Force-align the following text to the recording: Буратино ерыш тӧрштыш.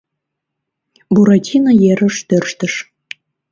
Буратино 1.13 1.71
ерыш 1.91 2.15
тӧрштыш. 2.27 2.73